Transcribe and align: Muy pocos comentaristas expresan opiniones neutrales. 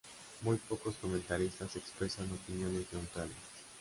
Muy 0.41 0.57
pocos 0.57 0.95
comentaristas 0.95 1.75
expresan 1.75 2.25
opiniones 2.33 2.91
neutrales. 2.91 3.35